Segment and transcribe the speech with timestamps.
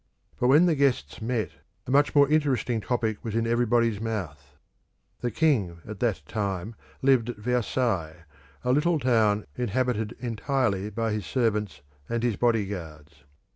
[0.39, 1.51] But when the guests met,
[1.85, 4.57] a much more interesting topic was in everybody's mouth.
[5.19, 8.23] The king at that time lived at Versailles,
[8.63, 13.25] a little town inhabited entirely by his servants and his bodyguards.